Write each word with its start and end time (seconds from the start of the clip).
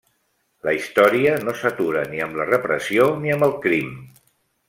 La 0.67 0.71
història 0.77 1.33
no 1.43 1.53
s'atura 1.59 2.01
ni 2.13 2.23
amb 2.27 2.41
la 2.41 2.47
repressió 2.49 3.07
ni 3.27 3.35
amb 3.35 3.47
el 3.49 3.57
crim. 3.67 3.95